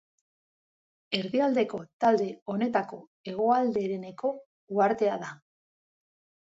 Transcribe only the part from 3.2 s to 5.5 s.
hegoaldereneko uhartea da.